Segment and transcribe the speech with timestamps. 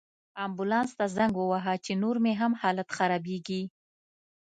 [0.45, 3.63] امبولانس ته زنګ ووهه، چې نور مې هم حالت خرابیږي